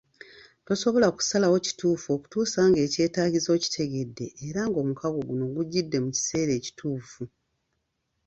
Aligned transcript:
Tosobola 0.65 1.07
kusalawo 1.15 1.57
kituufu 1.65 2.07
okutuusa 2.15 2.59
ng'ekyetaagisa 2.69 3.49
okitegedde 3.57 4.25
era 4.47 4.61
omukago 4.79 5.19
guno 5.27 5.43
gujjidde 5.55 5.97
mu 6.03 6.09
kiseera 6.15 6.51
ekituufu. 6.59 7.23